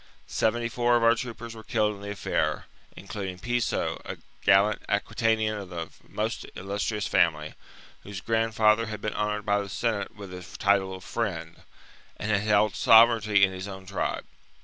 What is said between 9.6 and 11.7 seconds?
the Senate with the title of Friend,